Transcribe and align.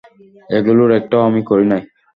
এগুলোর 0.49 0.89
একটাও 0.99 1.21
আমি 1.29 1.41
করি 1.49 1.65
নাই। 1.71 1.81